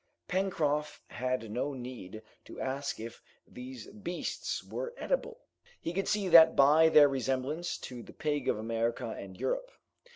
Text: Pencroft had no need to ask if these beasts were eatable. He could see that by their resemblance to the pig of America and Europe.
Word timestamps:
Pencroft 0.27 0.99
had 1.11 1.51
no 1.51 1.73
need 1.73 2.23
to 2.45 2.59
ask 2.59 2.99
if 2.99 3.21
these 3.47 3.85
beasts 3.85 4.63
were 4.63 4.95
eatable. 4.99 5.41
He 5.79 5.93
could 5.93 6.07
see 6.07 6.27
that 6.29 6.55
by 6.55 6.89
their 6.89 7.07
resemblance 7.07 7.77
to 7.85 8.01
the 8.01 8.11
pig 8.11 8.49
of 8.49 8.57
America 8.57 9.09
and 9.09 9.39
Europe. 9.39 9.69